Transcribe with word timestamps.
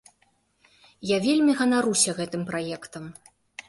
Я 1.15 1.21
вельмі 1.27 1.57
ганаруся 1.61 2.19
гэтым 2.25 2.41
праектам. 2.53 3.03